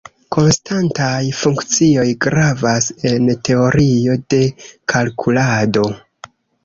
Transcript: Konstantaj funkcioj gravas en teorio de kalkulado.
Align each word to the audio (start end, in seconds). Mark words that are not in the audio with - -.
Konstantaj 0.35 1.19
funkcioj 1.41 2.05
gravas 2.25 2.87
en 3.11 3.29
teorio 3.49 4.17
de 4.35 4.41
kalkulado. 4.95 5.85